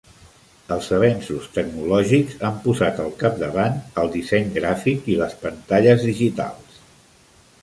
Els 0.75 0.87
avenços 0.95 1.49
tecnològics 1.57 2.39
han 2.49 2.57
posat 2.65 3.03
al 3.05 3.13
capdavant 3.25 3.77
el 4.05 4.11
disseny 4.17 4.51
gràfic 4.59 5.13
i 5.13 5.19
les 5.23 5.37
pantalles 5.45 6.09
digitals. 6.11 6.83